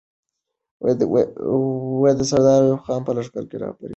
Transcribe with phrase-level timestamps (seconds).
[2.29, 3.87] سردار ایوب خان به لښکر رهبري کوي.